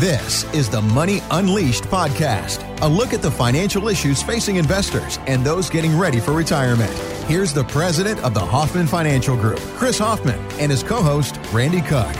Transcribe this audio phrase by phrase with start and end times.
[0.00, 5.42] This is the Money Unleashed podcast, a look at the financial issues facing investors and
[5.42, 6.92] those getting ready for retirement.
[7.28, 11.80] Here's the president of the Hoffman Financial Group, Chris Hoffman, and his co host, Randy
[11.80, 12.14] Cook.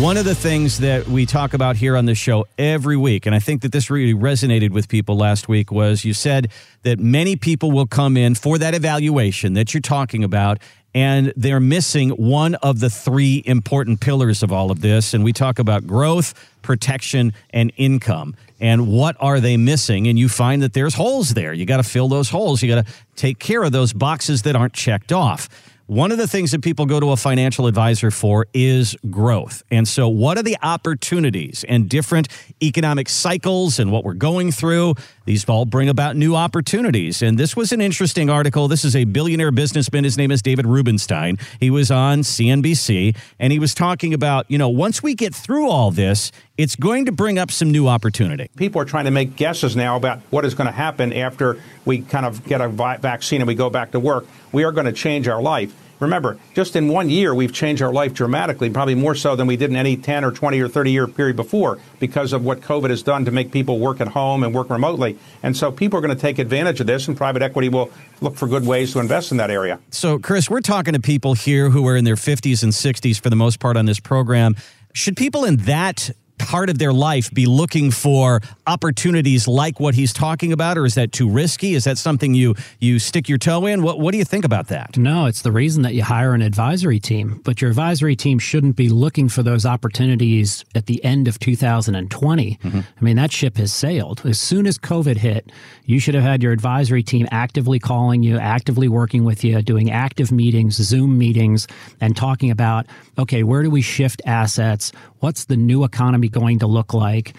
[0.00, 3.34] One of the things that we talk about here on the show every week, and
[3.34, 7.34] I think that this really resonated with people last week, was you said that many
[7.34, 10.58] people will come in for that evaluation that you're talking about,
[10.96, 15.12] and they're missing one of the three important pillars of all of this.
[15.12, 16.32] And we talk about growth,
[16.62, 18.34] protection, and income.
[18.60, 20.08] And what are they missing?
[20.08, 21.52] And you find that there's holes there.
[21.52, 22.62] You got to fill those holes.
[22.62, 25.50] You got to take care of those boxes that aren't checked off.
[25.86, 29.62] One of the things that people go to a financial advisor for is growth.
[29.70, 32.26] And so, what are the opportunities and different
[32.60, 34.94] economic cycles and what we're going through?
[35.26, 37.22] These all bring about new opportunities.
[37.22, 38.66] And this was an interesting article.
[38.66, 40.02] This is a billionaire businessman.
[40.02, 41.38] His name is David Rubenstein.
[41.60, 45.68] He was on CNBC and he was talking about, you know, once we get through
[45.68, 48.48] all this, it's going to bring up some new opportunity.
[48.56, 52.00] People are trying to make guesses now about what is going to happen after we
[52.00, 54.26] kind of get a vaccine and we go back to work.
[54.52, 55.74] We are going to change our life.
[55.98, 59.56] Remember, just in one year, we've changed our life dramatically, probably more so than we
[59.56, 62.90] did in any 10 or 20 or 30 year period before because of what COVID
[62.90, 65.18] has done to make people work at home and work remotely.
[65.42, 68.36] And so people are going to take advantage of this, and private equity will look
[68.36, 69.80] for good ways to invest in that area.
[69.90, 73.30] So, Chris, we're talking to people here who are in their 50s and 60s for
[73.30, 74.54] the most part on this program.
[74.92, 80.12] Should people in that part of their life be looking for opportunities like what he's
[80.12, 81.74] talking about, or is that too risky?
[81.74, 83.82] Is that something you you stick your toe in?
[83.82, 84.96] What what do you think about that?
[84.96, 87.40] No, it's the reason that you hire an advisory team.
[87.44, 92.58] But your advisory team shouldn't be looking for those opportunities at the end of 2020.
[92.62, 92.78] Mm-hmm.
[92.78, 94.22] I mean, that ship has sailed.
[94.24, 95.50] As soon as COVID hit,
[95.84, 99.90] you should have had your advisory team actively calling you, actively working with you, doing
[99.90, 101.66] active meetings, Zoom meetings,
[102.00, 102.86] and talking about
[103.18, 104.92] okay, where do we shift assets?
[105.20, 107.34] What's the new economy going to look like?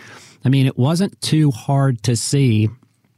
[0.45, 2.69] I mean, it wasn't too hard to see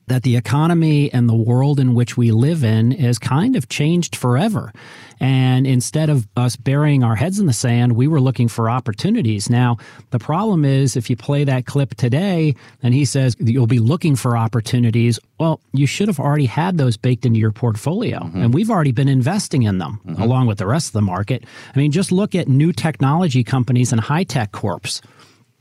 [0.09, 4.15] that the economy and the world in which we live in is kind of changed
[4.15, 4.73] forever.
[5.19, 9.49] And instead of us burying our heads in the sand, we were looking for opportunities.
[9.49, 9.77] Now,
[10.09, 14.15] the problem is if you play that clip today and he says you'll be looking
[14.15, 18.19] for opportunities, well, you should have already had those baked into your portfolio.
[18.19, 18.41] Mm-hmm.
[18.41, 20.21] And we've already been investing in them mm-hmm.
[20.21, 21.45] along with the rest of the market.
[21.73, 25.01] I mean, just look at new technology companies and high tech corps.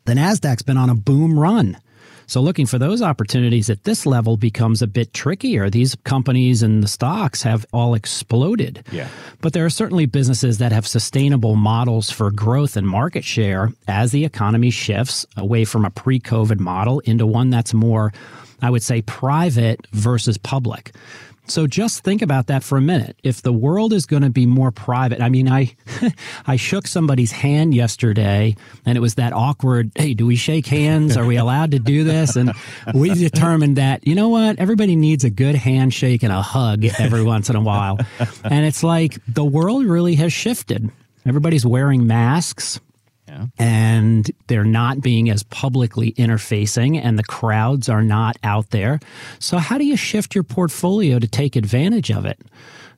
[0.09, 1.77] The NASDAQ's been on a boom run.
[2.27, 5.69] So looking for those opportunities at this level becomes a bit trickier.
[5.69, 8.85] These companies and the stocks have all exploded.
[8.91, 9.09] Yeah.
[9.43, 14.13] But there are certainly businesses that have sustainable models for growth and market share as
[14.13, 18.13] the economy shifts away from a pre-COVID model into one that's more
[18.61, 20.93] I would say private versus public.
[21.51, 23.19] So just think about that for a minute.
[23.23, 25.75] If the world is going to be more private, I mean, I,
[26.47, 31.17] I shook somebody's hand yesterday and it was that awkward, hey, do we shake hands?
[31.17, 32.37] Are we allowed to do this?
[32.37, 32.53] And
[32.95, 34.59] we determined that, you know what?
[34.59, 37.99] Everybody needs a good handshake and a hug every once in a while.
[38.45, 40.91] And it's like the world really has shifted.
[41.27, 42.81] Everybody's wearing masks.
[43.29, 43.47] Yeah.
[43.59, 49.01] And they're not being as publicly interfacing, and the crowds are not out there.
[49.39, 52.41] So, how do you shift your portfolio to take advantage of it?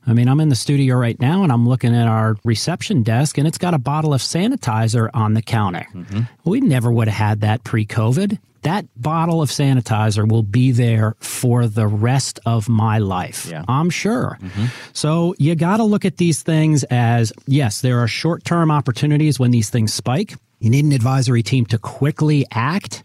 [0.07, 3.37] I mean, I'm in the studio right now and I'm looking at our reception desk
[3.37, 5.85] and it's got a bottle of sanitizer on the counter.
[5.93, 6.21] Mm-hmm.
[6.43, 11.15] We never would have had that pre COVID that bottle of sanitizer will be there
[11.19, 13.47] for the rest of my life.
[13.49, 13.65] Yeah.
[13.67, 14.37] I'm sure.
[14.41, 14.65] Mm-hmm.
[14.93, 19.39] So you got to look at these things as yes, there are short term opportunities
[19.39, 20.35] when these things spike.
[20.59, 23.03] You need an advisory team to quickly act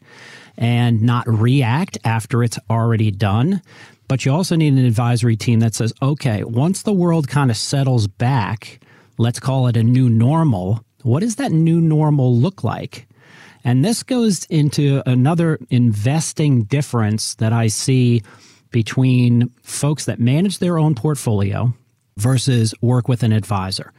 [0.59, 3.63] and not react after it's already done.
[4.09, 7.57] But you also need an advisory team that says, okay, once the world kind of
[7.57, 8.81] settles back,
[9.19, 10.85] let's call it a new normal.
[11.03, 13.09] What does that new normal look like?
[13.67, 18.23] And this goes into another investing difference that I see
[18.71, 21.75] between folks that manage their own portfolio
[22.17, 23.93] versus work with an advisor.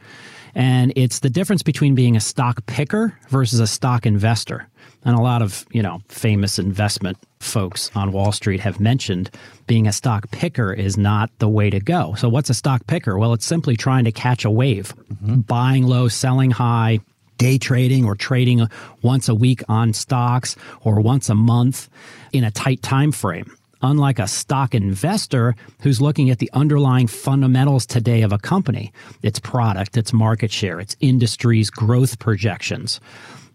[0.54, 4.66] And it's the difference between being a stock picker versus a stock investor.
[5.04, 9.30] And a lot of, you know, famous investment folks on Wall Street have mentioned
[9.66, 12.14] being a stock picker is not the way to go.
[12.14, 13.18] So what's a stock picker?
[13.18, 15.40] Well, it's simply trying to catch a wave, mm-hmm.
[15.40, 17.00] buying low, selling high,
[17.38, 18.66] day trading or trading
[19.02, 21.88] once a week on stocks or once a month
[22.32, 23.50] in a tight time frame
[23.80, 28.92] unlike a stock investor who's looking at the underlying fundamentals today of a company
[29.22, 33.00] its product its market share its industry's growth projections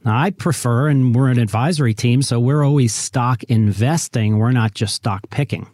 [0.05, 4.37] now, I prefer, and we're an advisory team, so we're always stock investing.
[4.37, 5.67] We're not just stock picking.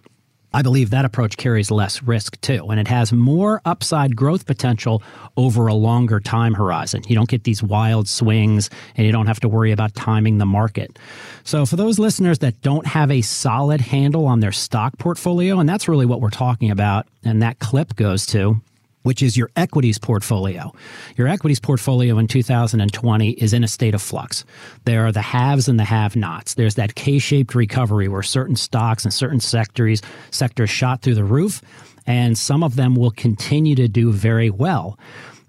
[0.52, 5.04] I believe that approach carries less risk too, and it has more upside growth potential
[5.38, 7.04] over a longer time horizon.
[7.08, 10.48] You don't get these wild swings and you don't have to worry about timing the
[10.48, 10.98] market.
[11.44, 15.70] So, for those listeners that don't have a solid handle on their stock portfolio, and
[15.70, 18.60] that's really what we're talking about, and that clip goes to,
[19.04, 20.74] which is your equities portfolio.
[21.16, 24.46] Your equities portfolio in 2020 is in a state of flux.
[24.86, 26.56] There are the haves and the have nots.
[26.56, 30.02] There's that K shaped recovery where certain stocks and certain sectors,
[30.32, 31.62] sectors shot through the roof,
[32.06, 34.98] and some of them will continue to do very well.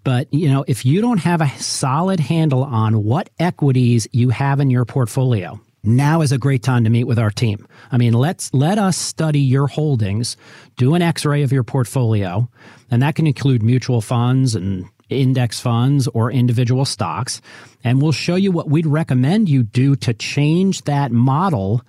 [0.02, 4.60] But, you know, if you don't have a solid handle on what equities you have
[4.60, 7.66] in your portfolio, now is a great time to meet with our team.
[7.90, 10.36] I mean, let's let us study your holdings,
[10.76, 12.48] do an x-ray of your portfolio,
[12.90, 17.40] and that can include mutual funds and index funds or individual stocks,
[17.82, 21.82] and we'll show you what we'd recommend you do to change that model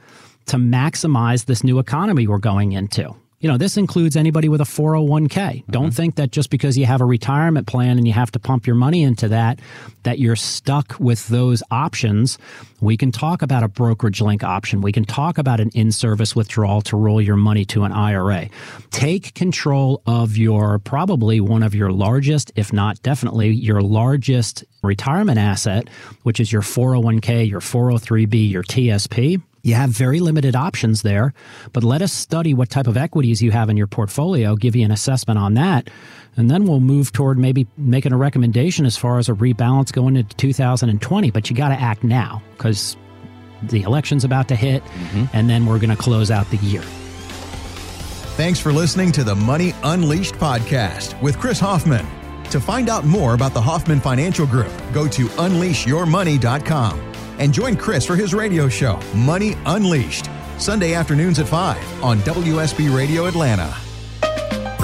[0.48, 4.66] to maximize this new economy we're going into you know, this includes anybody with a
[4.66, 5.30] 401k.
[5.30, 5.72] Mm-hmm.
[5.72, 8.68] Don't think that just because you have a retirement plan and you have to pump
[8.68, 9.60] your money into that,
[10.04, 12.38] that you're stuck with those options.
[12.80, 14.82] We can talk about a brokerage link option.
[14.82, 18.50] We can talk about an in service withdrawal to roll your money to an IRA.
[18.92, 25.40] Take control of your probably one of your largest, if not definitely your largest retirement
[25.40, 25.90] asset,
[26.24, 31.34] which is your 401k, your 403b, your TSP you have very limited options there,
[31.74, 34.84] but let us study what type of equities you have in your portfolio, give you
[34.84, 35.90] an assessment on that,
[36.36, 40.16] and then we'll move toward maybe making a recommendation as far as a rebalance going
[40.16, 41.32] into 2020.
[41.32, 42.98] But you got to act now because
[43.62, 45.26] the election's about to hit, mm-hmm.
[45.34, 46.82] and then we're going to close out the year.
[48.38, 52.08] Thanks for listening to the Money Unleashed podcast with Chris Hoffman.
[52.46, 57.11] To find out more about the Hoffman Financial Group, go to unleashyourmoney.com
[57.42, 60.30] and join Chris for his radio show, Money Unleashed,
[60.60, 63.91] Sunday afternoons at 5 on WSB Radio Atlanta.